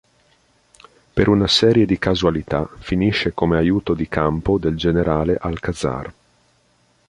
Per 1.13 1.27
una 1.29 1.45
serie 1.45 1.85
di 1.85 1.99
casualità 1.99 2.67
finisce 2.79 3.35
come 3.35 3.57
aiuto 3.57 3.93
di 3.93 4.07
campo 4.07 4.57
del 4.57 4.75
Generale 4.75 5.37
Alcazar. 5.39 6.11